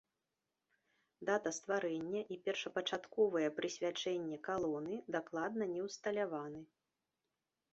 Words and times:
Дата 1.29 1.51
стварэння 1.57 2.21
і 2.35 2.37
першапачатковае 2.47 3.47
прысвячэнне 3.59 4.37
калоны 4.49 4.95
дакладна 5.17 5.63
не 5.75 5.81
ўсталяваны. 5.91 6.61